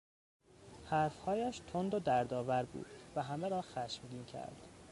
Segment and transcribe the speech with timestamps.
[0.89, 4.67] حرفهایش تند و دردآور بود و همه را خشمگین کرد.